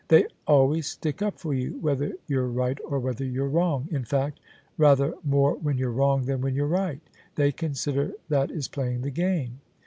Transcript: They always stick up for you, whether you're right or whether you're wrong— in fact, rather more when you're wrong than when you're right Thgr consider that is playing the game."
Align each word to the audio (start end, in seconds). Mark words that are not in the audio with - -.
They 0.07 0.25
always 0.47 0.87
stick 0.87 1.21
up 1.21 1.37
for 1.37 1.53
you, 1.53 1.77
whether 1.79 2.13
you're 2.25 2.47
right 2.47 2.79
or 2.87 2.97
whether 2.99 3.23
you're 3.23 3.47
wrong— 3.47 3.87
in 3.91 4.03
fact, 4.03 4.39
rather 4.75 5.13
more 5.23 5.53
when 5.57 5.77
you're 5.77 5.91
wrong 5.91 6.25
than 6.25 6.41
when 6.41 6.55
you're 6.55 6.65
right 6.65 7.01
Thgr 7.37 7.55
consider 7.55 8.13
that 8.27 8.49
is 8.49 8.67
playing 8.67 9.01
the 9.01 9.11
game." 9.11 9.59